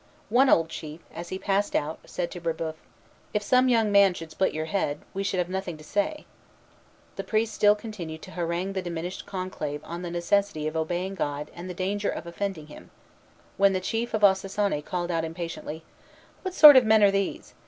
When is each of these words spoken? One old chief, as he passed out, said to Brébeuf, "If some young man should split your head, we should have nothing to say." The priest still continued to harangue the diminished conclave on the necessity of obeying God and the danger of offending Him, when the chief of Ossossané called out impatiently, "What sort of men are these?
One 0.29 0.49
old 0.49 0.67
chief, 0.69 1.01
as 1.13 1.29
he 1.29 1.37
passed 1.37 1.75
out, 1.75 1.99
said 2.07 2.31
to 2.31 2.41
Brébeuf, 2.41 2.73
"If 3.35 3.43
some 3.43 3.69
young 3.69 3.91
man 3.91 4.15
should 4.15 4.31
split 4.31 4.51
your 4.51 4.65
head, 4.65 5.01
we 5.13 5.21
should 5.21 5.37
have 5.37 5.47
nothing 5.47 5.77
to 5.77 5.83
say." 5.83 6.25
The 7.17 7.23
priest 7.23 7.53
still 7.53 7.75
continued 7.75 8.23
to 8.23 8.31
harangue 8.31 8.73
the 8.73 8.81
diminished 8.81 9.27
conclave 9.27 9.79
on 9.83 10.01
the 10.01 10.09
necessity 10.09 10.65
of 10.65 10.75
obeying 10.75 11.13
God 11.13 11.51
and 11.53 11.69
the 11.69 11.75
danger 11.75 12.09
of 12.09 12.25
offending 12.25 12.65
Him, 12.65 12.89
when 13.57 13.73
the 13.73 13.79
chief 13.79 14.15
of 14.15 14.23
Ossossané 14.23 14.83
called 14.83 15.11
out 15.11 15.23
impatiently, 15.23 15.83
"What 16.41 16.55
sort 16.55 16.75
of 16.75 16.83
men 16.83 17.03
are 17.03 17.11
these? 17.11 17.53